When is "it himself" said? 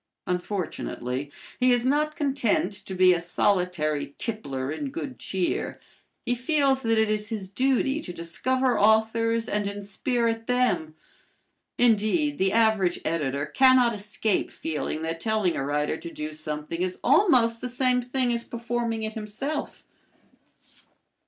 19.03-19.85